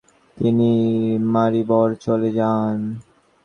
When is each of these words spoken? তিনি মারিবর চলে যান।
তিনি 0.37 0.71
মারিবর 1.33 1.87
চলে 2.03 2.29
যান। 2.37 2.77